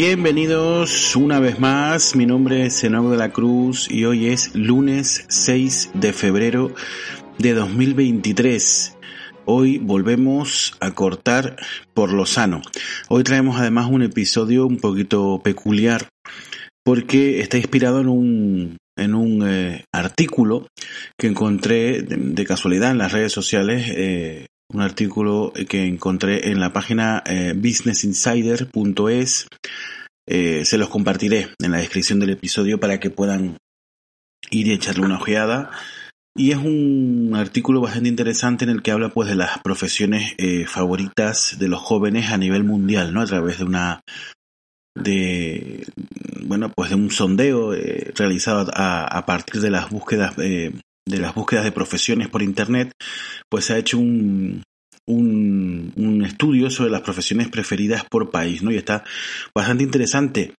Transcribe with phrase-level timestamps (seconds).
[0.00, 5.24] Bienvenidos una vez más, mi nombre es Enoch de la Cruz y hoy es lunes
[5.26, 6.72] 6 de febrero
[7.38, 8.96] de 2023.
[9.44, 11.56] Hoy volvemos a cortar
[11.94, 12.62] por lo sano.
[13.08, 16.06] Hoy traemos además un episodio un poquito peculiar
[16.84, 20.68] porque está inspirado en un, en un eh, artículo
[21.18, 26.72] que encontré de, casualidad en las redes sociales eh, un artículo que encontré en la
[26.72, 29.46] página eh, businessinsider.es.
[30.26, 33.56] Eh, se los compartiré en la descripción del episodio para que puedan
[34.50, 35.70] ir y echarle una ojeada.
[36.36, 40.66] Y es un artículo bastante interesante en el que habla pues de las profesiones eh,
[40.66, 43.22] favoritas de los jóvenes a nivel mundial, ¿no?
[43.22, 44.02] A través de una
[44.94, 45.86] de
[46.42, 47.72] bueno pues de un sondeo
[48.16, 50.34] realizado a, a, partir de las búsquedas
[51.08, 52.92] de las búsquedas de profesiones por Internet,
[53.48, 54.62] pues se ha hecho un,
[55.06, 58.70] un, estudio sobre las profesiones preferidas por país, ¿no?
[58.70, 59.04] Y está
[59.54, 60.54] bastante interesante.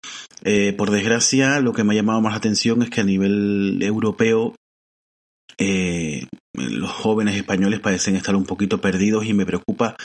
[0.45, 3.79] Eh, por desgracia, lo que me ha llamado más la atención es que a nivel
[3.83, 4.55] europeo
[5.59, 9.97] eh, los jóvenes españoles parecen estar un poquito perdidos y me preocupa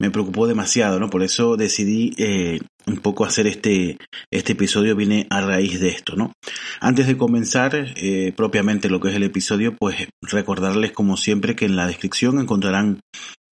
[0.00, 1.10] me preocupó demasiado, ¿no?
[1.10, 3.98] Por eso decidí eh, un poco hacer este,
[4.32, 6.32] este episodio, viene a raíz de esto, ¿no?
[6.80, 11.66] Antes de comenzar eh, propiamente lo que es el episodio, pues recordarles como siempre que
[11.66, 13.00] en la descripción encontrarán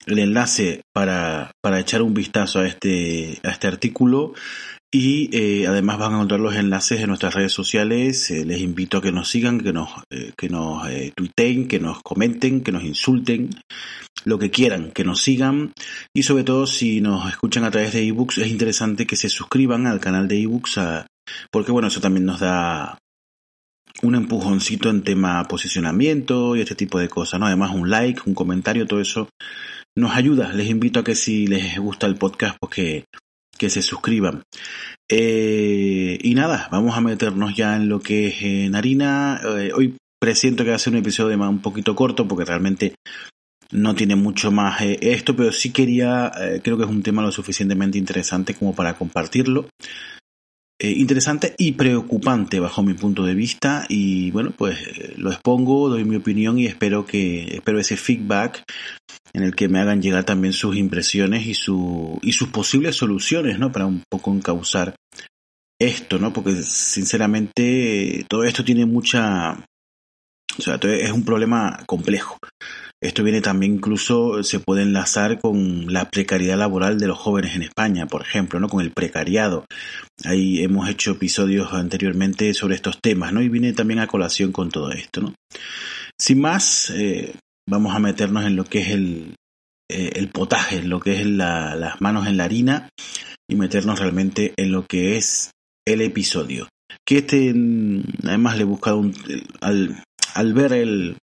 [0.06, 4.34] el enlace para, para echar un vistazo a este, a este artículo
[4.94, 8.30] y eh, además van a encontrar los enlaces en nuestras redes sociales.
[8.30, 12.04] Eh, les invito a que nos sigan, que nos, eh, que nos tuiteen, que nos
[12.04, 13.50] comenten, que nos insulten,
[14.26, 15.74] lo que quieran, que nos sigan.
[16.14, 19.88] Y sobre todo, si nos escuchan a través de ebooks, es interesante que se suscriban
[19.88, 20.80] al canal de ebooks,
[21.52, 22.98] porque bueno, eso también nos da
[24.02, 27.46] un empujoncito en tema posicionamiento y este tipo de cosas, ¿no?
[27.46, 29.30] Además, un like, un comentario, todo eso
[29.96, 30.52] nos ayuda.
[30.54, 33.06] Les invito a que si les gusta el podcast, pues
[33.58, 34.44] que se suscriban.
[35.10, 39.40] Eh, y nada, vamos a meternos ya en lo que es en harina.
[39.58, 42.96] Eh, hoy presiento que va a ser un episodio más un poquito corto porque realmente
[43.74, 46.32] no tiene mucho más eh, esto, pero sí quería,
[46.64, 49.68] creo que es un tema lo suficientemente interesante como para compartirlo.
[50.80, 56.18] interesante y preocupante bajo mi punto de vista y bueno pues lo expongo, doy mi
[56.18, 58.64] opinión y espero que espero ese feedback
[59.34, 63.58] en el que me hagan llegar también sus impresiones y, su, y sus posibles soluciones,
[63.58, 63.72] ¿no?
[63.72, 64.96] Para un poco encauzar
[65.80, 66.32] esto, ¿no?
[66.32, 69.66] Porque sinceramente todo esto tiene mucha...
[70.56, 72.38] O sea, es un problema complejo.
[73.04, 77.64] Esto viene también incluso, se puede enlazar con la precariedad laboral de los jóvenes en
[77.64, 78.70] España, por ejemplo, ¿no?
[78.70, 79.66] Con el precariado.
[80.24, 83.42] Ahí hemos hecho episodios anteriormente sobre estos temas, ¿no?
[83.42, 85.36] Y viene también a colación con todo esto, ¿no?
[86.18, 87.36] Sin más, eh,
[87.70, 89.36] vamos a meternos en lo que es el,
[89.92, 92.88] eh, el potaje, en lo que es las manos en la harina
[93.50, 95.52] y meternos realmente en lo que es
[95.86, 96.70] el episodio.
[97.06, 97.54] Que este,
[98.24, 99.14] además le he buscado un,
[99.60, 100.02] al,
[100.36, 101.18] al ver el,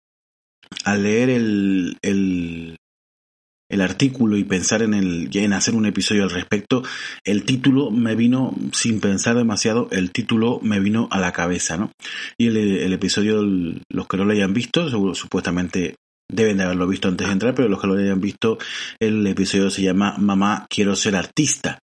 [0.85, 2.77] al leer el, el,
[3.81, 6.83] artículo y pensar en el en hacer un episodio al respecto,
[7.23, 11.91] el título me vino sin pensar demasiado, el título me vino a la cabeza, ¿no?
[12.37, 15.95] Y el, el episodio, los que no lo hayan visto, supuestamente
[16.31, 18.57] deben de haberlo visto antes de entrar, pero los que lo hayan visto,
[18.99, 21.79] el episodio se llama Mamá, quiero ser artista.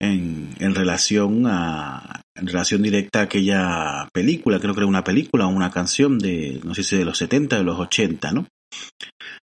[0.00, 5.50] En, relación a en relación directa a aquella película, creo que era una película o
[5.50, 8.46] una canción de, no sé si de los 70, de los 80, ¿no?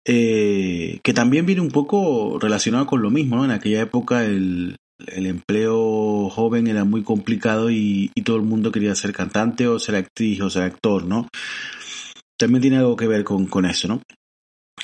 [0.06, 3.44] Eh, que también viene un poco relacionado con lo mismo, ¿no?
[3.44, 4.76] En aquella época el,
[5.06, 9.78] el empleo joven era muy complicado y, y, todo el mundo quería ser cantante o
[9.78, 11.28] ser actriz o ser actor, ¿no?
[12.38, 14.02] También tiene algo que ver con, con eso, ¿no?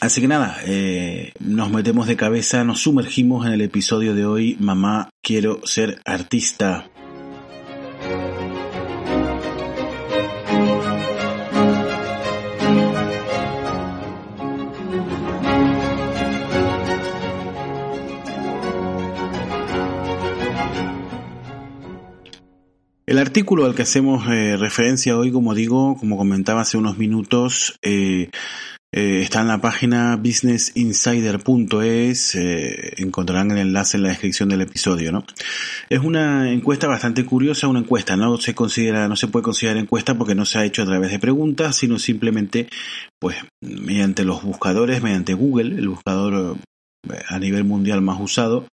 [0.00, 4.56] Así que nada, eh, nos metemos de cabeza, nos sumergimos en el episodio de hoy,
[4.60, 6.90] Mamá, quiero ser artista.
[23.06, 27.78] El artículo al que hacemos eh, referencia hoy, como digo, como comentaba hace unos minutos,
[27.80, 28.30] eh,
[28.96, 35.12] eh, está en la página businessinsider.es, eh, encontrarán el enlace en la descripción del episodio,
[35.12, 35.26] ¿no?
[35.90, 40.16] Es una encuesta bastante curiosa, una encuesta, no se considera, no se puede considerar encuesta
[40.16, 42.70] porque no se ha hecho a través de preguntas, sino simplemente,
[43.20, 46.56] pues, mediante los buscadores, mediante Google, el buscador
[47.12, 48.66] eh, a nivel mundial más usado,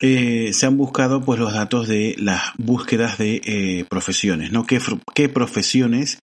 [0.00, 4.64] se han buscado pues los datos de las búsquedas de profesiones, ¿no?
[4.64, 4.80] ¿Qué,
[5.14, 6.20] qué profesiones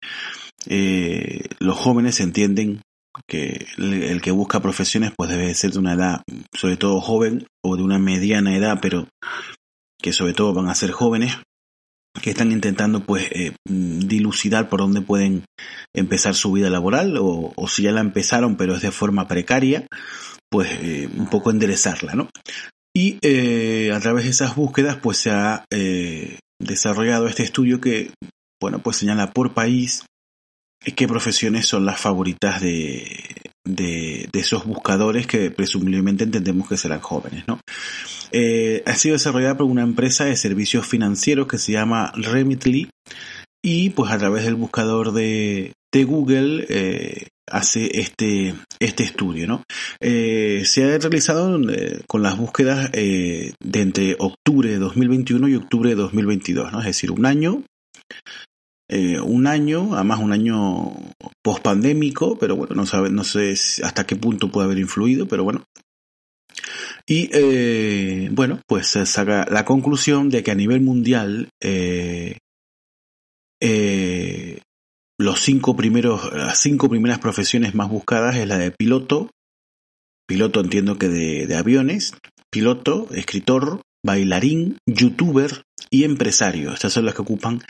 [1.60, 2.82] los jóvenes entienden
[3.28, 6.22] que el que busca profesiones pues debe ser de una edad
[6.54, 9.08] sobre todo joven o de una mediana edad pero
[10.02, 11.38] que sobre todo van a ser jóvenes,
[12.22, 15.46] que están intentando pues eh, dilucidar por dónde pueden
[15.96, 19.88] empezar su vida laboral o, si ya la empezaron pero es de forma precaria,
[20.50, 22.30] pues eh, un poco enderezarla, ¿no?
[22.94, 25.64] Y eh, a través de esas búsquedas pues se ha
[26.60, 28.12] desarrollado este estudio que,
[28.60, 30.04] bueno, pues señala por país
[30.82, 33.46] qué profesiones son las favoritas de,
[34.34, 37.60] esos buscadores que presumiblemente entendemos que serán jóvenes, ¿no?
[38.32, 42.90] Eh, ha sido desarrollada por una empresa de servicios financieros que se llama Remitly
[43.64, 49.48] y pues a través del buscador de, Google eh, hace este, este estudio.
[49.48, 49.64] ¿no?
[50.00, 51.60] Eh, se ha realizado
[52.08, 56.80] con las búsquedas de entre octubre de 2021 y octubre de 2022, ¿no?
[56.80, 57.64] es decir, un año
[58.94, 60.92] eh, un año, además un año
[61.42, 63.54] post-pandémico, pero bueno, no, sabe, no sé
[63.84, 65.64] hasta qué punto puede haber influido, pero bueno.
[67.08, 72.38] Y eh, bueno, pues se saca la conclusión de que a nivel mundial eh,
[75.18, 79.30] los cinco primeros, las cinco primeras profesiones más buscadas es la de piloto,
[80.28, 82.14] piloto entiendo que de, de aviones,
[82.52, 86.74] piloto, escritor, bailarín, youtuber y empresario.
[86.74, 87.62] Estas son las que ocupan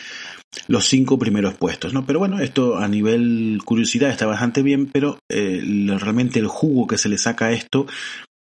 [0.68, 2.06] los cinco primeros puestos, ¿no?
[2.06, 5.62] Pero bueno, esto a nivel curiosidad está bastante bien, pero eh,
[6.00, 7.88] realmente el jugo que se le saca a esto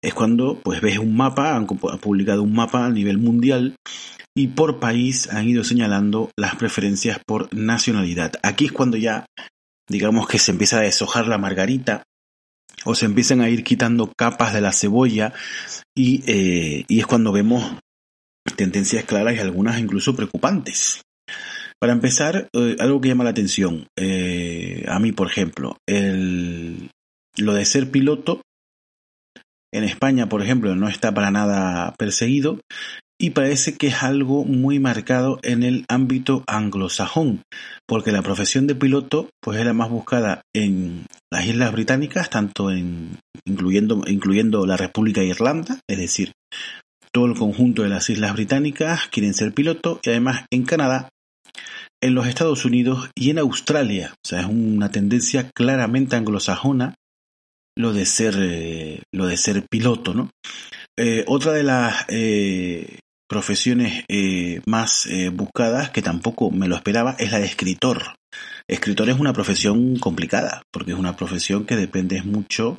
[0.02, 3.76] es cuando pues ves un mapa, han publicado un mapa a nivel mundial
[4.34, 8.32] y por país han ido señalando las preferencias por nacionalidad.
[8.43, 9.26] Aquí es cuando ya
[9.88, 12.02] digamos que se empieza a deshojar la margarita
[12.84, 15.32] o se empiezan a ir quitando capas de la cebolla
[15.94, 17.76] y, eh, y es cuando vemos
[18.56, 21.02] tendencias claras y algunas incluso preocupantes.
[21.82, 27.64] Para empezar, eh, algo que llama la atención, eh, a mí por ejemplo, lo de
[27.64, 28.40] ser piloto,
[29.75, 32.61] en España por ejemplo no está para nada perseguido
[33.20, 37.43] y parece que es algo muy marcado en el ámbito anglosajón,
[37.88, 42.70] porque la profesión de piloto pues es la más buscada en las Islas Británicas, tanto
[42.70, 46.31] en incluyendo, incluyendo la República de Irlanda, es decir,
[47.12, 51.08] todo el conjunto de las Islas Británicas quieren ser piloto y además en Canadá
[52.02, 54.14] en los Estados Unidos y en Australia.
[54.25, 56.94] O sea, es una tendencia claramente anglosajona
[57.76, 60.31] lo de ser, eh, lo de ser piloto, ¿no?
[60.99, 64.04] Eh, otra de las eh, profesiones
[64.66, 68.14] más buscadas, que tampoco me lo esperaba, es la de escritor.
[68.69, 72.78] Escritor es una profesión complicada, porque es una profesión que dependes mucho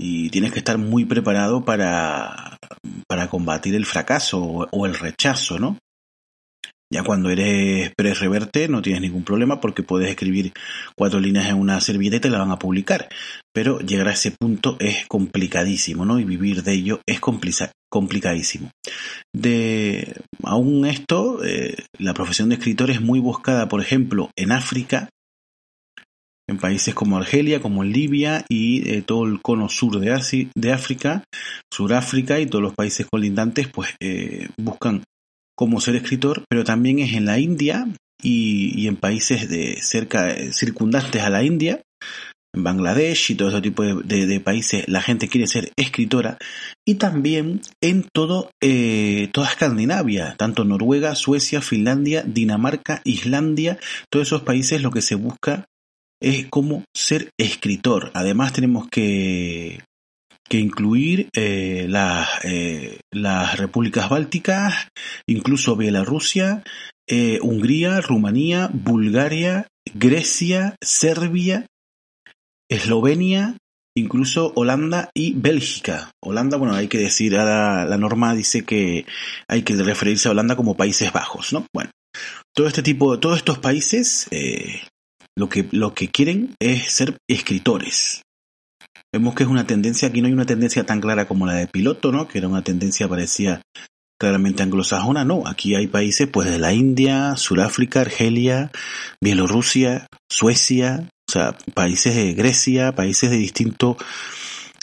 [0.00, 2.56] y tienes que estar muy preparado para,
[3.08, 5.76] para combatir el fracaso o el rechazo, ¿no?
[6.90, 10.52] Ya cuando eres press reverte no tienes ningún problema porque puedes escribir
[10.96, 13.08] cuatro líneas en una servilleta y la van a publicar.
[13.52, 16.18] Pero llegar a ese punto es complicadísimo, ¿no?
[16.18, 17.20] Y vivir de ello es
[17.90, 18.70] complicadísimo.
[19.34, 25.10] De aún esto, eh, la profesión de escritor es muy buscada, por ejemplo, en África,
[26.48, 31.24] en países como Argelia, como Libia y eh, todo el cono sur de, de África,
[31.70, 35.02] Suráfrica y todos los países colindantes, pues eh, buscan
[35.58, 37.88] como ser escritor, pero también es en la India
[38.22, 41.82] y, en países de cerca circundantes a la India,
[42.54, 46.38] en Bangladesh y todo ese tipo de, países la gente quiere ser escritora
[46.86, 53.80] y también en todo eh, toda Escandinavia, tanto Noruega, Suecia, Finlandia, Dinamarca, Islandia,
[54.12, 55.64] todos esos países lo que se busca
[56.22, 58.12] es como ser escritor.
[58.14, 59.80] Además tenemos que
[60.48, 64.88] que incluir eh, las, eh, las repúblicas bálticas,
[65.26, 66.62] incluso Bielorrusia,
[67.06, 71.66] eh, Hungría, Rumanía, Bulgaria, Grecia, Serbia,
[72.70, 73.56] Eslovenia,
[73.96, 76.10] incluso Holanda y Bélgica.
[76.22, 79.06] Holanda, bueno, hay que decir, ahora la norma dice que
[79.48, 81.66] hay que referirse a Holanda como Países Bajos, ¿no?
[81.74, 81.90] Bueno,
[82.54, 84.28] todo este tipo, todos estos países,
[85.36, 88.22] lo que, lo que quieren es ser escritores.
[89.12, 91.66] Vemos que es una tendencia, aquí no hay una tendencia tan clara como la de
[91.66, 92.28] piloto, ¿no?
[92.28, 93.62] Que era una tendencia parecía
[94.18, 98.70] claramente anglosajona, no, aquí hay países pues de la India, Sudáfrica, Argelia,
[99.20, 103.96] Bielorrusia, Suecia, o sea, países de Grecia, países de distinto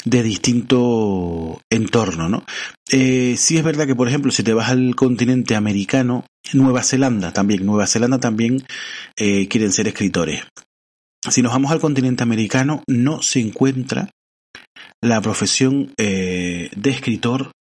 [0.06, 2.46] de distinto entorno, ¿no?
[2.92, 7.34] Eh, sí es verdad que, por ejemplo, si te vas al continente americano, Nueva Zelanda
[7.34, 8.64] también, Nueva Zelanda también
[9.18, 10.44] eh, quieren ser escritores.
[11.30, 14.10] Si nos vamos al continente americano, no se encuentra
[15.02, 17.52] la profesión eh, de escritor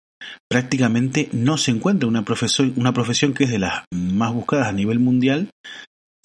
[0.51, 4.73] prácticamente no se encuentra una profesión, una profesión que es de las más buscadas a
[4.73, 5.51] nivel mundial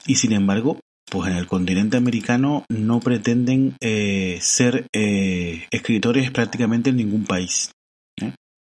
[0.05, 0.79] y sin embargo,
[1.10, 7.72] pues en el continente americano no pretenden eh, ser eh, escritores prácticamente en ningún país.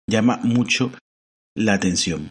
[0.08, 0.92] Llama mucho
[1.54, 2.30] la atención.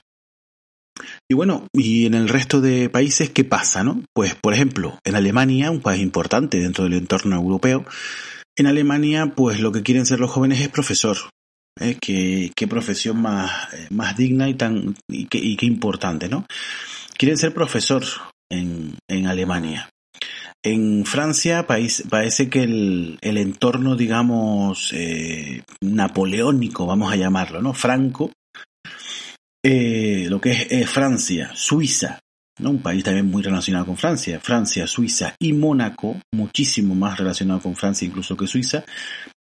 [1.29, 4.03] Y bueno, y en el resto de países, ¿qué pasa, no?
[4.13, 7.85] Pues, por ejemplo, en Alemania, un país importante dentro del entorno europeo,
[8.57, 11.17] en Alemania, pues lo que quieren ser los jóvenes es profesor.
[11.79, 11.97] ¿eh?
[11.99, 16.45] ¿Qué, qué, profesión más, eh, más digna y tan y qué, y qué importante, ¿no?
[17.17, 18.03] Quieren ser profesor
[18.51, 19.89] en, en Alemania.
[20.63, 27.73] En Francia país, parece que el, el entorno, digamos, eh, napoleónico, vamos a llamarlo, ¿no?
[27.73, 28.31] Franco,
[29.63, 32.19] eh, lo que es eh, Francia, Suiza,
[32.59, 32.71] ¿no?
[32.71, 37.75] un país también muy relacionado con Francia, Francia, Suiza y Mónaco, muchísimo más relacionado con
[37.75, 38.85] Francia incluso que Suiza,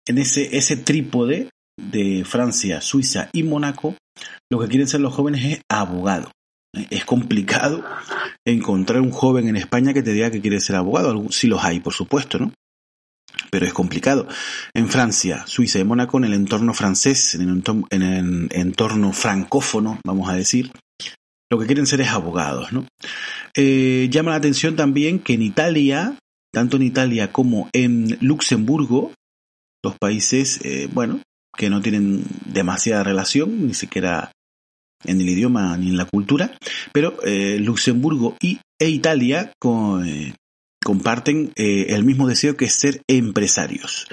[0.06, 3.96] en ese, ese trípode de Francia, Suiza y Mónaco,
[4.50, 6.30] lo que quieren ser los jóvenes es abogado.
[6.90, 7.82] Es complicado
[8.46, 11.30] encontrar un joven en España que te diga que quiere ser abogado.
[11.30, 12.52] Si los hay, por supuesto, ¿no?
[13.50, 14.26] Pero es complicado.
[14.74, 17.42] En Francia, Suiza y Mónaco, en el entorno francés, en
[18.02, 20.70] el entorno, francófono, vamos a decir,
[21.50, 22.86] lo que quieren ser es abogados, ¿no?
[23.54, 26.18] Eh, llama la atención también que en Italia,
[26.52, 29.12] tanto en Italia como en Luxemburgo,
[29.82, 31.20] los países, eh, bueno,
[31.56, 34.32] que no tienen demasiada relación, ni siquiera
[35.04, 36.56] en el idioma ni en la cultura,
[36.92, 40.04] pero eh, Luxemburgo y, e Italia con,
[40.86, 44.06] comparten eh, el mismo deseo que ser empresarios.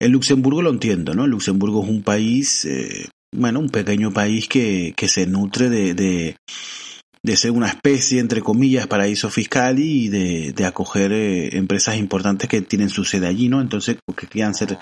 [0.00, 1.26] En Luxemburgo lo entiendo, ¿no?
[1.26, 7.36] Luxemburgo es un país, eh, bueno, un pequeño país que, que se nutre de, de,
[7.36, 12.88] ser una especie, entre comillas, paraíso fiscal y de, acoger eh, empresas importantes que tienen
[12.88, 13.60] su sede allí, ¿no?
[13.60, 14.78] Entonces, porque quieran ser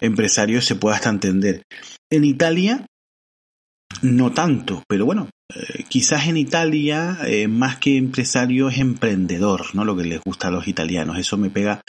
[0.00, 1.62] empresarios se puede hasta entender.
[2.10, 2.84] En Italia,
[4.04, 9.84] no tanto, pero bueno, eh, quizás en Italia, eh, más que empresario, es emprendedor, ¿no?
[9.84, 11.18] Lo que les gusta a los italianos.
[11.18, 11.80] Eso me pega,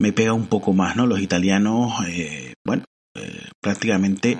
[0.00, 1.06] me pega un poco más, ¿no?
[1.06, 2.84] Los italianos, eh, bueno,
[3.62, 4.36] prácticamente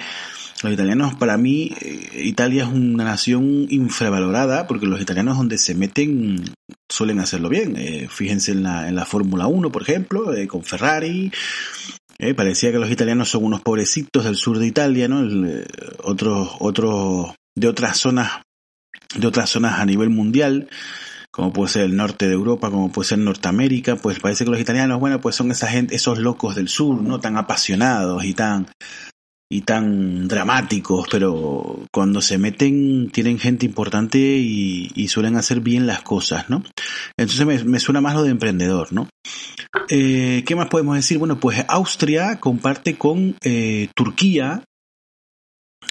[0.63, 1.73] los italianos, para mí,
[2.15, 6.43] Italia es una nación infravalorada porque los italianos donde se meten
[6.91, 8.09] suelen hacerlo bien.
[8.09, 11.31] fíjense en la, en la Fórmula 1, por ejemplo, con Ferrari.
[12.37, 15.23] Parecía que los italianos son unos pobrecitos del sur de Italia, ¿no?
[16.03, 18.43] otros, otros de otras zonas
[19.17, 20.69] de otras zonas a nivel mundial,
[21.31, 24.61] como puede ser el norte de Europa, como puede ser Norteamérica, pues parece que los
[24.61, 27.21] italianos, bueno, pues son esa gente, esos locos del sur, ¿no?
[27.21, 28.67] Tan apasionados y tan
[29.55, 36.03] y tan dramáticos, pero cuando se meten tienen gente importante y, suelen hacer bien las
[36.03, 36.65] cosas, ¿no?
[37.17, 39.09] Entonces me, suena más lo de emprendedor, ¿no?
[39.89, 41.19] Eh, ¿Qué más podemos decir?
[41.19, 44.65] Bueno, pues Austria comparte con eh, Turquía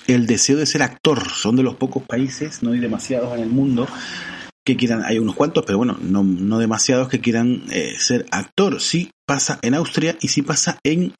[0.08, 1.29] el deseo de ser actor.
[1.29, 3.88] Son de los pocos países, no hay demasiados en el mundo,
[4.65, 8.82] que quieran, hay unos cuantos, pero bueno, no, no demasiados que quieran eh, ser actor.
[8.82, 11.13] Sí pasa en Austria y sí pasa en,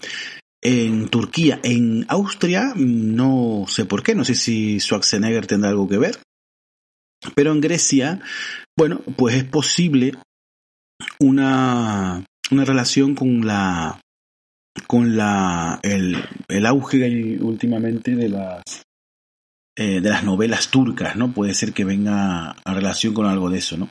[0.64, 1.60] en Turquía.
[1.64, 6.18] En Austria no sé por qué, no sé si Schwarzenegger tendrá algo que ver.
[7.36, 8.22] Pero en Grecia,
[8.78, 10.14] bueno, pues es posible
[11.20, 14.00] una, una relación con la
[14.88, 16.18] con la, el,
[16.48, 18.64] el auge últimamente de las,
[19.78, 21.32] eh, de las novelas turcas, ¿no?
[21.32, 23.90] Puede ser que venga a relación con algo de eso, ¿no?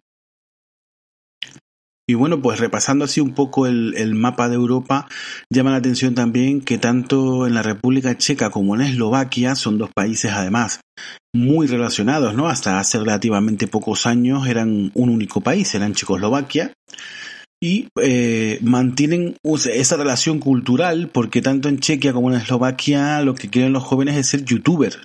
[2.13, 5.09] Y bueno, pues repasando así un poco el, mapa de Europa,
[5.51, 9.89] llama la atención también que tanto en la República Checa como en Eslovaquia son dos
[9.95, 10.81] países además
[11.35, 12.49] muy relacionados, ¿no?
[12.49, 16.75] Hasta hace relativamente pocos años eran un único país, eran Checoslovaquia
[17.63, 23.49] y eh, mantienen esa relación cultural porque tanto en Chequia como en Eslovaquia lo que
[23.49, 24.99] quieren los jóvenes es ser youtuber.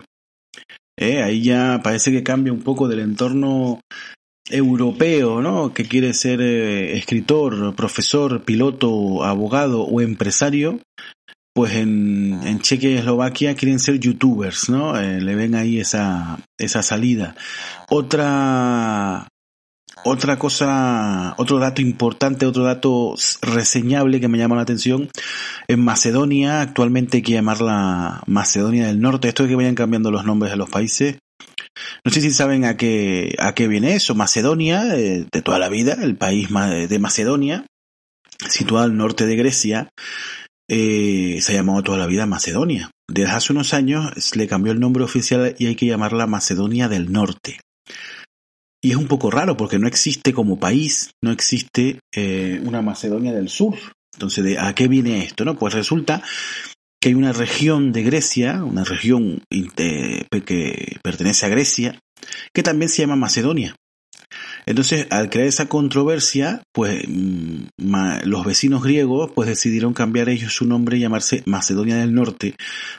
[1.00, 3.80] Eh, ahí ya parece que cambia un poco del entorno
[4.50, 5.74] europeo, ¿no?
[5.74, 10.80] Que quiere ser eh, escritor, profesor, piloto, abogado o empresario.
[11.54, 15.00] Pues en, en Chequia y Eslovaquia quieren ser youtubers, ¿no?
[15.00, 17.36] Eh, le ven ahí esa, esa salida.
[17.90, 19.28] Otra
[20.04, 25.10] otra cosa, otro dato importante, otro dato reseñable que me llama la atención,
[25.68, 30.24] en Macedonia, actualmente hay que llamarla Macedonia del Norte, esto es que vayan cambiando los
[30.24, 31.18] nombres de los países.
[32.04, 34.16] No sé si saben a qué, a qué viene eso.
[34.16, 37.66] Macedonia, eh, de toda la vida, el país de Macedonia,
[38.50, 39.90] situado al norte de Grecia,
[40.70, 42.92] eh, se ha llamado toda la vida Macedonia.
[43.10, 47.12] Desde hace unos años le cambió el nombre oficial y hay que llamarla Macedonia del
[47.12, 47.60] Norte.
[48.82, 53.32] Y es un poco raro porque no existe como país, no existe eh, una Macedonia
[53.32, 53.76] del Sur.
[54.14, 55.46] Entonces, ¿de ¿a qué viene esto?
[55.46, 55.58] No?
[55.58, 56.22] Pues resulta
[57.02, 62.00] que hay una región de Grecia, una región que pertenece a Grecia,
[62.54, 63.76] que también se llama Macedonia.
[64.66, 67.68] Entonces, al crear esa controversia, pues mm,
[68.24, 72.56] los vecinos griegos pues decidieron cambiar ellos su nombre y llamarse Macedonia del Norte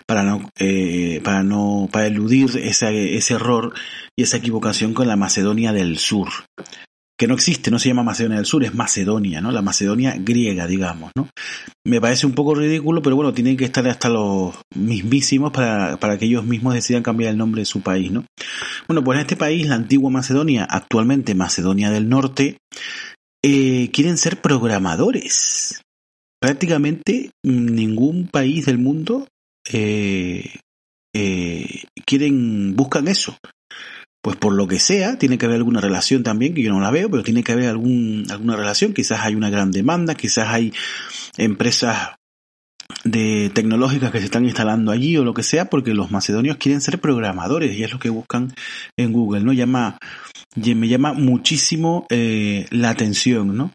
[0.06, 3.74] para no, eh, para no, para eludir ese error
[4.16, 6.28] y esa equivocación con la Macedonia del Sur,
[7.18, 9.50] que no existe, no se llama Macedonia del Sur, es Macedonia, ¿no?
[9.50, 11.28] La Macedonia griega, digamos, ¿no?
[11.84, 16.16] Me parece un poco ridículo, pero bueno, tienen que estar hasta los mismísimos para, para
[16.16, 18.25] que ellos mismos decidan cambiar el nombre de su país, ¿no?
[18.87, 22.58] Bueno, pues en este país, la antigua Macedonia, actualmente Macedonia del Norte,
[23.44, 25.82] eh, quieren ser programadores.
[26.40, 29.26] Prácticamente ningún país del mundo
[29.72, 30.54] eh,
[31.12, 33.37] eh, quieren, buscan eso.
[34.20, 36.90] Pues por lo que sea, tiene que haber alguna relación también, que yo no la
[36.90, 38.92] veo, pero tiene que haber algún, alguna relación.
[38.92, 40.72] Quizás hay una gran demanda, quizás hay
[41.37, 42.18] empresas
[43.04, 46.80] de tecnológicas que se están instalando allí o lo que sea, porque los macedonios quieren
[46.80, 48.52] ser programadores y es lo que buscan
[48.96, 49.52] en Google, ¿no?
[49.52, 49.98] Llama,
[50.56, 53.72] me llama muchísimo eh, la atención, ¿no?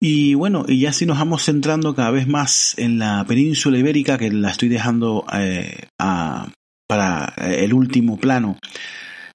[0.00, 4.18] Y bueno, y ya si nos vamos centrando cada vez más en la península ibérica,
[4.18, 8.58] que la estoy dejando eh, para el último plano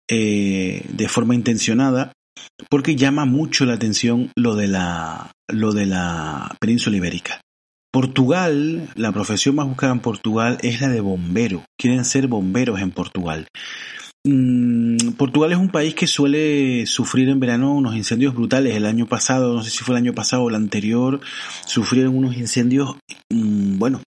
[0.10, 2.14] eh, de forma intencionada,
[2.70, 7.42] porque llama mucho la atención lo de la, lo de la península ibérica.
[7.92, 11.64] Portugal, la profesión más buscada en Portugal es la de bombero.
[11.78, 13.48] Quieren ser bomberos en Portugal.
[14.26, 18.76] Mm, Portugal es un país que suele sufrir en verano unos incendios brutales.
[18.76, 21.20] El año pasado, no sé si fue el año pasado o el anterior,
[21.66, 22.96] sufrieron unos incendios,
[23.32, 24.02] mm, bueno,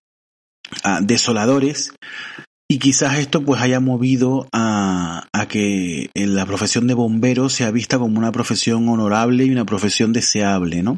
[0.83, 1.93] ah, desoladores
[2.73, 7.99] y quizás esto pues haya movido a, a que la profesión de bombero sea vista
[7.99, 10.97] como una profesión honorable y una profesión deseable, ¿no?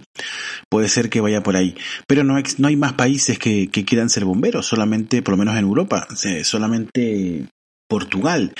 [0.69, 1.75] Puede ser que vaya por ahí.
[2.07, 5.57] Pero no, no hay más países que, que quieran ser bomberos, solamente, por lo menos
[5.57, 6.07] en Europa,
[6.43, 7.49] solamente
[7.89, 8.53] Portugal.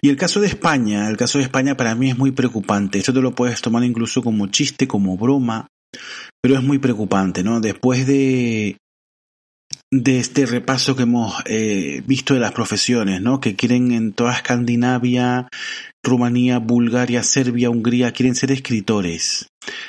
[0.00, 3.00] Y el caso de España, el caso de España para mí es muy preocupante.
[3.00, 5.66] Esto te lo puedes tomar incluso como chiste, como broma,
[6.40, 7.58] pero es muy preocupante, ¿no?
[7.58, 8.76] Después de
[9.92, 13.40] de este repaso que hemos eh, visto de las profesiones, ¿no?
[13.40, 15.48] Que quieren en toda Escandinavia,
[16.02, 19.48] Rumanía, Bulgaria, Serbia, Hungría, quieren ser escritores.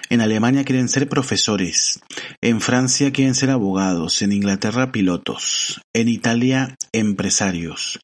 [0.09, 2.01] En Alemania quieren ser profesores.
[2.41, 4.21] En Francia quieren ser abogados.
[4.23, 5.81] En Inglaterra pilotos.
[5.93, 7.99] En Italia empresarios.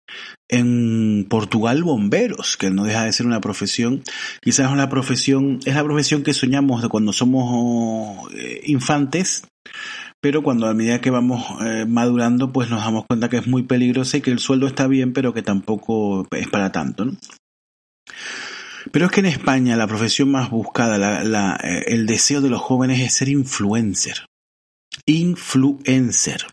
[0.49, 4.03] En Portugal bomberos, que no deja de ser una profesión.
[4.41, 9.43] Quizás una profesión, es la profesión que soñamos de cuando somos eh, infantes
[10.21, 13.63] pero cuando a medida que vamos eh, madurando, pues nos damos cuenta que es muy
[13.63, 17.17] peligroso y que el sueldo está bien, pero que tampoco es para tanto, ¿no?
[18.91, 22.99] Pero es que en España la profesión más buscada, eh, el deseo de los jóvenes
[22.99, 24.25] es ser influencer.
[25.05, 26.47] Influencer.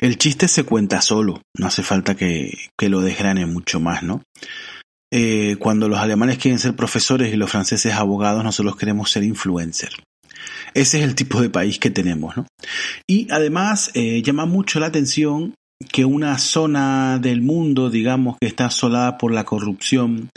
[0.00, 4.22] El chiste se cuenta solo, no hace falta que, que lo desgrane mucho más, ¿no?
[5.10, 9.90] Eh, cuando los alemanes quieren ser profesores y los franceses abogados, nosotros queremos ser influencer.
[10.74, 12.46] Ese es el tipo de país que tenemos, ¿no?
[13.08, 15.54] Y además eh, llama mucho la atención
[15.92, 20.30] que una zona del mundo, digamos, que está asolada por la corrupción,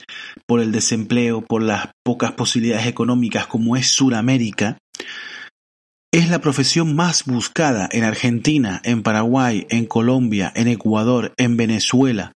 [0.45, 4.77] por el desempleo, por las pocas posibilidades económicas como es Sudamérica,
[6.13, 12.33] es la profesión más buscada en Argentina, en Paraguay, en Colombia, en Ecuador, en Venezuela.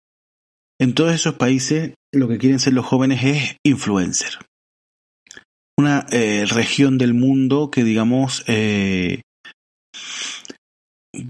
[0.79, 4.39] En todos esos países lo que quieren ser los jóvenes es influencer
[5.79, 9.23] una eh, región del mundo que digamos eh,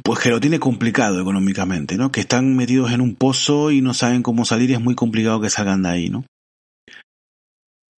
[0.05, 2.13] pues que lo tiene complicado económicamente, ¿no?
[2.13, 5.41] Que están metidos en un pozo y no saben cómo salir y es muy complicado
[5.41, 6.25] que salgan de ahí, ¿no?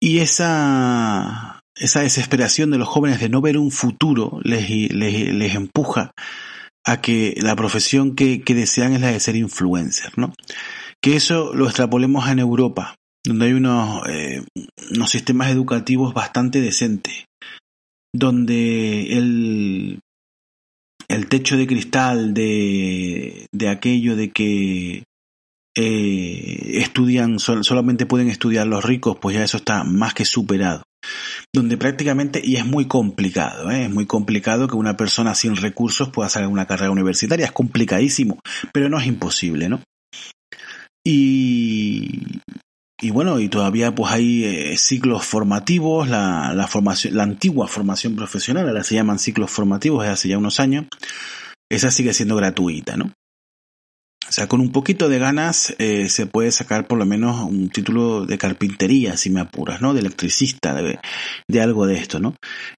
[0.00, 6.12] Y esa, esa desesperación de los jóvenes de no ver un futuro les, les, empuja
[6.84, 10.32] a que la profesión que, que, desean es la de ser influencer, ¿no?
[11.02, 14.44] Que eso lo extrapolemos en Europa donde hay unos, eh,
[14.94, 17.24] unos sistemas educativos bastante decentes,
[18.14, 20.00] donde el,
[21.08, 25.04] el techo de cristal de, de aquello de que
[25.76, 30.82] eh, estudian, solamente pueden estudiar los ricos, pues ya eso está más que superado.
[31.52, 33.84] Donde prácticamente, y es muy complicado, ¿eh?
[33.84, 38.38] es muy complicado que una persona sin recursos pueda hacer una carrera universitaria, es complicadísimo,
[38.72, 39.80] pero no es imposible, ¿no?
[41.06, 42.22] Y,
[43.00, 48.14] y bueno, y todavía pues hay eh, ciclos formativos, la, la, formación, la antigua formación
[48.16, 50.86] profesional, ahora se llaman ciclos formativos desde hace ya unos años,
[51.70, 53.12] esa sigue siendo gratuita, ¿no?
[54.26, 57.68] O sea, con un poquito de ganas eh, se puede sacar por lo menos un
[57.68, 59.92] título de carpintería, si me apuras, ¿no?
[59.92, 60.98] De electricista, de,
[61.48, 62.34] de algo de esto, ¿no?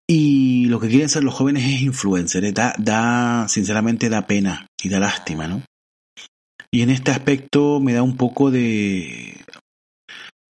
[0.09, 2.52] Y lo que quieren ser los jóvenes es influencer, ¿eh?
[2.52, 5.62] da, da, sinceramente da pena y da lástima, ¿no?
[6.72, 9.37] Y en este aspecto me da un poco de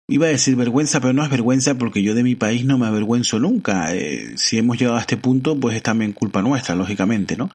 [0.09, 2.87] Iba a decir vergüenza, pero no es vergüenza porque yo de mi país no me
[2.87, 3.93] avergüenzo nunca.
[3.93, 7.51] Eh, si hemos llegado a este punto, pues es también culpa nuestra, lógicamente, ¿no?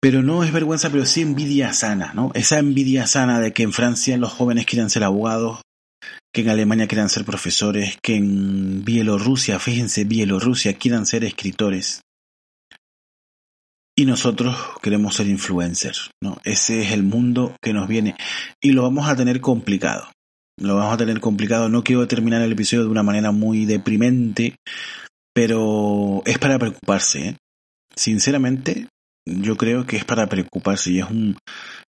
[0.00, 2.30] Pero no es vergüenza, pero sí envidia sana, ¿no?
[2.34, 5.62] Esa envidia sana de que en Francia los jóvenes quieran ser abogados,
[6.32, 12.02] que en Alemania quieran ser profesores, que en Bielorrusia, fíjense, Bielorrusia quieran ser escritores.
[13.98, 16.38] Y nosotros queremos ser influencers, ¿no?
[16.44, 18.14] Ese es el mundo que nos viene.
[18.60, 20.12] Y lo vamos a tener complicado.
[20.58, 21.68] Lo vamos a tener complicado.
[21.68, 24.56] No quiero terminar el episodio de una manera muy deprimente,
[25.34, 27.28] pero es para preocuparse.
[27.28, 27.36] ¿eh?
[27.94, 28.88] Sinceramente,
[29.26, 31.36] yo creo que es para preocuparse y es un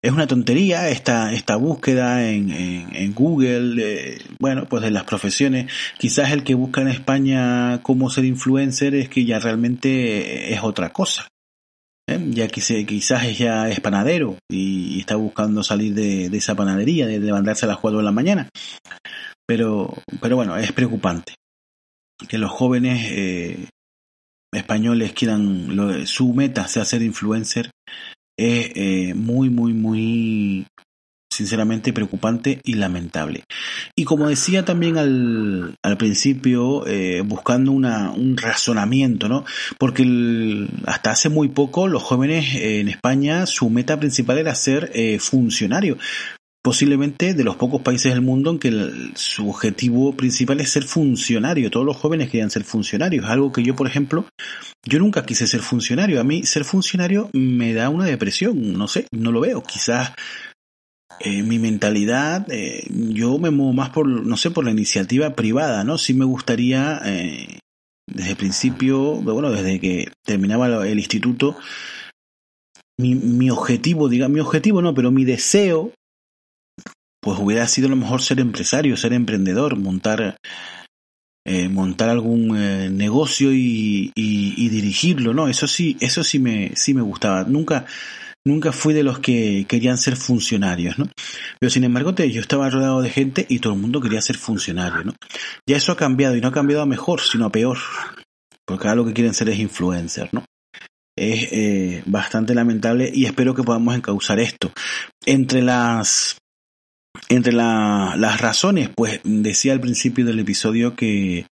[0.03, 5.71] es una tontería esta esta búsqueda en, en, Google eh, bueno pues de las profesiones
[5.99, 10.91] quizás el que busca en España cómo ser influencer es que ya realmente es otra
[10.95, 11.29] cosa
[12.07, 12.21] ¿eh?
[12.31, 17.65] ya que quizás ya es panadero y, está buscando salir de, esa panadería de levantarse
[17.65, 18.49] a las 4 de la mañana
[19.47, 21.35] pero pero bueno es preocupante
[22.29, 23.69] que los jóvenes eh,
[24.53, 27.71] españoles quieran, su meta sea ser influencer,
[28.39, 30.67] es eh, muy, muy, muy
[31.37, 33.45] sinceramente preocupante y lamentable.
[33.95, 39.45] Y como decía también al, al principio, eh, buscando una, un razonamiento, ¿no?
[39.79, 45.19] Porque hasta hace muy poco los jóvenes en España, su meta principal era ser eh,
[45.19, 45.99] funcionario
[46.67, 51.71] posiblemente de los pocos países del mundo en que su objetivo principal es ser funcionario.
[51.71, 53.25] Todos los jóvenes querían ser funcionarios.
[53.27, 54.27] Algo que yo, por ejemplo,
[54.85, 56.21] yo nunca quise ser funcionario.
[56.21, 58.73] A mí ser funcionario me da una depresión.
[58.73, 59.63] No sé, no lo veo.
[59.63, 60.11] Quizás
[61.21, 65.85] eh, mi mentalidad, eh, yo me muevo más por, no sé, por la iniciativa privada,
[65.85, 65.99] ¿no?
[65.99, 67.59] Sí me gustaría, eh,
[68.07, 71.57] desde el principio, bueno, desde que terminaba el instituto,
[72.99, 75.93] mi, mi objetivo, diga, mi objetivo no, pero mi deseo
[77.27, 80.37] pues hubiera sido lo mejor ser empresario, ser emprendedor, montar,
[81.45, 85.49] eh, montar algún eh, negocio y, dirigirlo, ¿no?
[85.49, 87.43] Eso sí, eso sí me, sí me gustaba.
[87.43, 87.85] Nunca,
[88.47, 91.11] nunca fui de los que querían ser funcionarios, ¿no?
[91.59, 95.03] Pero sin embargo, yo estaba rodeado de gente y todo el mundo quería ser funcionario,
[95.05, 95.15] ¿no?
[95.69, 97.79] Ya eso ha cambiado y no ha cambiado a mejor, sino a peor.
[98.65, 100.45] Porque ahora lo que quieren ser es influencer, ¿no?
[101.19, 104.71] Es eh, bastante lamentable y espero que podamos encauzar esto.
[105.25, 106.39] Entre las
[107.29, 111.47] entre las razones, pues decía al principio del episodio que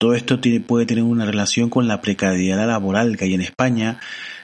[0.00, 4.00] todo esto tiene, puede tener una relación con la precariedad laboral que hay en España.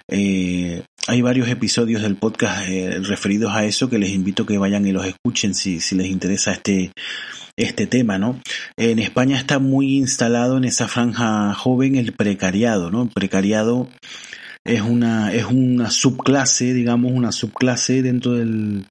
[0.06, 4.58] Eh, hay varios episodios del podcast eh, referidos a eso que les invito a que
[4.58, 6.92] vayan y los escuchen si, si les interesa este,
[7.56, 8.38] este tema, ¿no?
[8.76, 13.04] En España está muy instalado en esa franja joven el precariado, ¿no?
[13.04, 13.88] El precariado
[14.66, 18.84] es una, es una subclase, digamos, una subclase dentro del,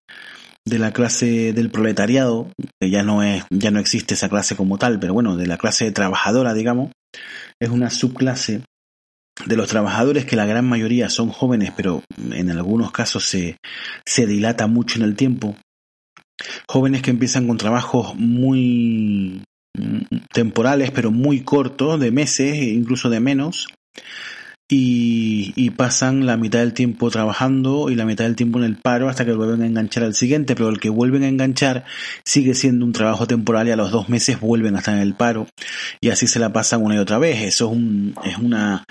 [0.66, 2.50] de la clase del proletariado,
[2.82, 5.60] que ya no es, ya no existe esa clase como tal, pero bueno, de la
[5.60, 6.90] clase trabajadora, digamos,
[7.60, 8.64] es una subclase
[9.46, 13.58] de los trabajadores que la gran mayoría son jóvenes, pero en algunos casos se,
[14.06, 15.56] se dilata mucho en el tiempo.
[16.68, 19.42] Jóvenes que empiezan con trabajos muy
[19.78, 23.68] mm, temporales, pero muy cortos, de meses, incluso de menos,
[24.70, 29.10] y, pasan la mitad del tiempo trabajando y la mitad del tiempo en el paro
[29.10, 31.86] hasta que vuelven a enganchar al siguiente, pero el que vuelven a enganchar
[32.26, 35.14] sigue siendo un trabajo temporal y a los dos meses vuelven a estar en el
[35.14, 35.48] paro
[36.02, 37.44] y así se la pasan una y otra vez.
[37.44, 38.84] Eso es, un, es una...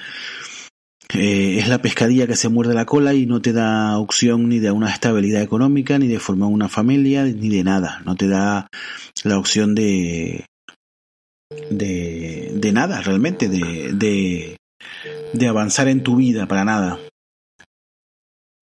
[1.14, 4.58] Eh, es la pescadilla que se muerde la cola y no te da opción ni
[4.58, 8.02] de una estabilidad económica, ni de formar una familia, ni de nada.
[8.04, 8.66] No te da
[9.22, 10.46] la opción de,
[11.70, 14.56] de, de nada realmente, de, de,
[15.32, 16.98] de avanzar en tu vida, para nada.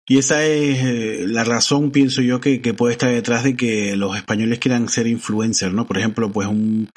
[0.09, 4.17] Y esa es eh, la razón, pienso yo, que, puede estar detrás de que los
[4.17, 5.87] españoles quieran ser influencers, ¿no?
[5.87, 6.89] Por ejemplo, pues un,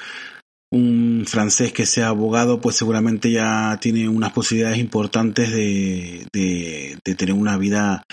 [0.72, 7.34] un francés que sea abogado, pues seguramente ya tiene unas posibilidades importantes de, de, tener
[7.34, 8.04] una vida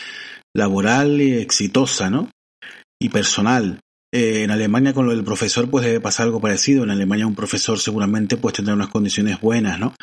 [0.55, 2.31] laboral exitosa, ¿no?
[2.99, 3.79] Y personal.
[4.13, 6.83] Eh, en Alemania con lo del profesor pues debe pasar algo parecido.
[6.83, 9.93] En Alemania un profesor seguramente pues tendrá unas condiciones buenas, ¿no?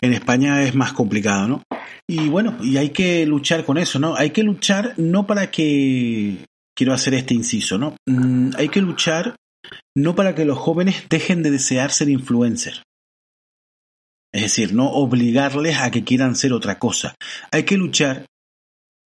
[0.00, 1.62] En España es más complicado, ¿no?
[2.08, 4.16] Y bueno, y hay que luchar con eso, ¿no?
[4.16, 6.44] Hay que luchar no para que...
[6.74, 7.96] Quiero hacer este inciso, ¿no?
[8.08, 9.36] Mm, hay que luchar
[9.94, 12.82] no para que los jóvenes dejen de desear ser influencer.
[14.34, 17.14] Es decir, no obligarles a que quieran ser otra cosa.
[17.50, 18.24] Hay que luchar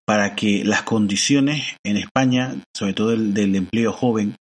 [0.07, 4.37] para que las condiciones en España, sobre todo el del empleo joven,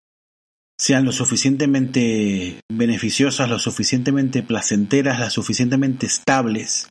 [0.82, 6.88] sean lo suficientemente beneficiosas, lo suficientemente placenteras, lo suficientemente estables,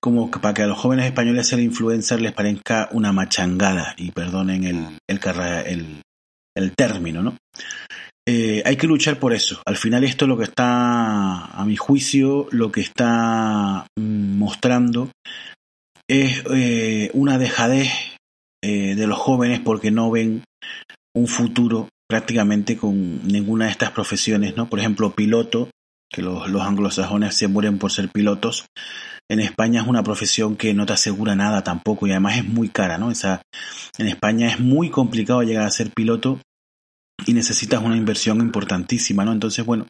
[0.00, 4.62] como para que a los jóvenes españoles ser influencer les parezca una machangada, y perdonen
[4.62, 6.02] el, el,
[6.54, 7.36] el, término, ¿no?
[8.24, 9.60] Eh, hay que luchar por eso.
[9.66, 15.10] Al final esto lo que está, a mi juicio, lo que está mm, mostrando
[16.08, 17.88] es eh, una dejadez
[18.62, 20.44] eh, de los jóvenes porque no ven
[21.16, 24.68] un futuro prácticamente con ninguna de estas profesiones, ¿no?
[24.68, 25.70] Por ejemplo, piloto,
[26.10, 28.66] que los, los anglosajones se mueren por ser pilotos.
[29.30, 32.68] En España es una profesión que no te asegura nada tampoco y además es muy
[32.68, 33.10] cara, ¿no?
[33.10, 36.38] En España es muy complicado llegar a ser piloto
[37.24, 39.32] y necesitas una inversión importantísima, ¿no?
[39.32, 39.86] Entonces, bueno,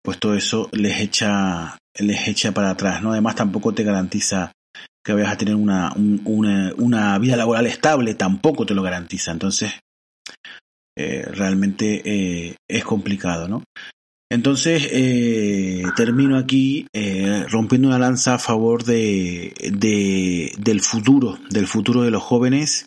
[0.00, 3.10] pues todo eso les echa, les echa para atrás, ¿no?
[3.10, 4.52] Además tampoco te garantiza
[5.04, 5.92] que vayas a tener una,
[6.24, 9.32] una, una vida laboral estable, tampoco te lo garantiza.
[9.32, 9.72] Entonces,
[11.00, 13.62] eh, realmente eh, es complicado, ¿no?
[14.28, 16.86] Entonces, eh, termino aquí
[17.48, 22.86] rompiendo una lanza a favor de, de, del futuro, del futuro de los jóvenes,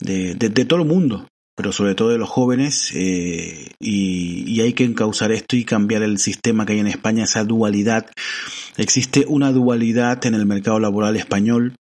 [0.00, 5.32] de, de todo el mundo, pero sobre todo de los jóvenes, y, hay que encauzar
[5.32, 8.06] esto y cambiar el sistema que hay en España, esa dualidad.
[8.76, 11.74] Existe una dualidad en el mercado laboral español,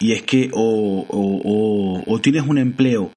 [0.00, 3.12] y es que o, o, tienes un empleo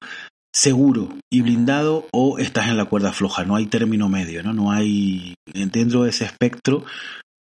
[0.58, 4.52] seguro y blindado o estás en la cuerda floja, no hay término medio, ¿no?
[4.52, 6.84] No hay, dentro de ese espectro,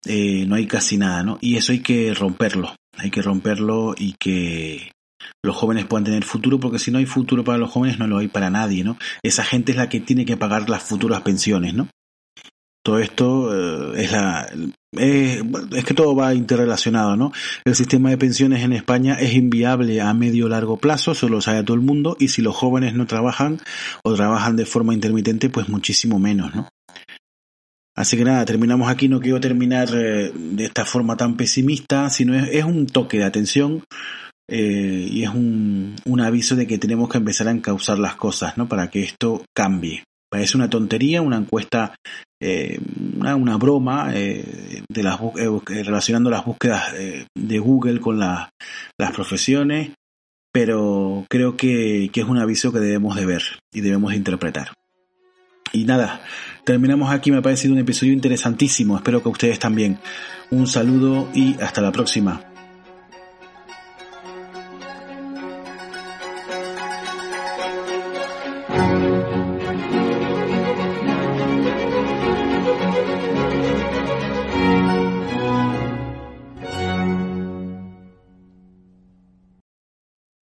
[0.06, 1.40] eh, no hay casi nada, ¿no?
[1.42, 4.92] Y eso hay que romperlo, hay que romperlo y que
[5.44, 8.20] los jóvenes puedan tener futuro, porque si no hay futuro para los jóvenes no lo
[8.20, 8.98] hay para nadie, ¿no?
[9.24, 11.88] Esa gente es la que tiene que pagar las futuras pensiones, ¿no?
[12.84, 14.50] Todo esto eh, es la
[14.92, 17.32] es que todo va interrelacionado, ¿no?
[17.64, 21.64] El sistema de pensiones en España es inviable a medio largo plazo, eso lo sabe
[21.64, 23.60] todo el mundo, y si los jóvenes no trabajan
[24.04, 26.70] o trabajan de forma intermitente, pues muchísimo menos, ¿no?
[27.96, 29.10] Así que nada, terminamos aquí.
[29.10, 33.84] No quiero terminar eh, de esta forma tan pesimista, sino es un toque de atención
[34.48, 38.58] eh, y es un, un, aviso de que tenemos que empezar a encauzar las cosas,
[38.58, 38.70] ¿no?
[38.70, 40.04] Para que esto cambie.
[40.30, 41.96] Parece una tontería, una encuesta,
[42.40, 42.80] eh,
[43.18, 48.50] una, una, broma eh, de las eh, relacionando las búsquedas eh, de Google con la,
[48.98, 49.92] las profesiones,
[50.52, 54.74] pero creo que, que es un aviso que debemos de ver y debemos de interpretar.
[55.72, 56.22] Y nada,
[56.64, 60.00] terminamos aquí, me ha parecido un episodio interesantísimo, espero que ustedes también.
[60.52, 62.49] Un saludo y hasta la próxima.